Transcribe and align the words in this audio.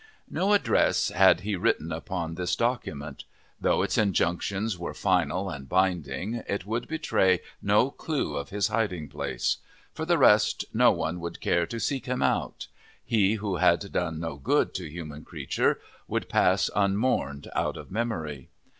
No 0.31 0.53
address 0.53 1.09
had 1.09 1.41
he 1.41 1.55
written 1.55 1.91
upon 1.91 2.33
this 2.33 2.55
document. 2.55 3.23
Though 3.59 3.83
its 3.83 3.99
injunctions 3.99 4.75
were 4.75 4.95
final 4.95 5.47
and 5.51 5.69
binding, 5.69 6.41
it 6.47 6.65
could 6.65 6.87
betray 6.87 7.41
no 7.61 7.91
clue 7.91 8.35
of 8.35 8.49
his 8.49 8.69
hiding 8.69 9.09
place. 9.09 9.57
For 9.93 10.03
the 10.05 10.17
rest, 10.17 10.65
no 10.73 10.91
one 10.91 11.19
would 11.19 11.39
care 11.39 11.67
to 11.67 11.79
seek 11.79 12.07
him 12.07 12.23
out. 12.23 12.65
He, 13.05 13.35
who 13.35 13.57
had 13.57 13.91
done 13.91 14.19
no 14.19 14.37
good 14.37 14.73
to 14.73 14.89
human 14.89 15.23
creature, 15.23 15.79
would 16.07 16.27
pass 16.29 16.71
unmourned 16.75 17.47
out 17.55 17.77
of 17.77 17.91
memory. 17.91 18.49